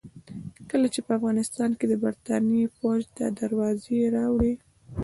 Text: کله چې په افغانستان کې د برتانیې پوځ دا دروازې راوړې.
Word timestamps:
کله 0.69 0.87
چې 0.93 0.99
په 1.05 1.11
افغانستان 1.17 1.71
کې 1.79 1.85
د 1.87 1.93
برتانیې 2.03 2.67
پوځ 2.77 3.01
دا 3.17 3.27
دروازې 3.41 3.99
راوړې. 4.15 4.53